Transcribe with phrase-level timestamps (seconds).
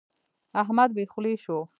[0.61, 1.57] احمد بې خولې شو.